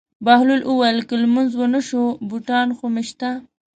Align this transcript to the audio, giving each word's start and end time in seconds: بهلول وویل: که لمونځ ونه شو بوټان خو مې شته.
بهلول 0.25 0.61
وویل: 0.65 0.97
که 1.09 1.15
لمونځ 1.23 1.51
ونه 1.55 1.81
شو 1.87 2.03
بوټان 2.29 2.67
خو 2.77 2.85
مې 2.93 3.03
شته. 3.09 3.29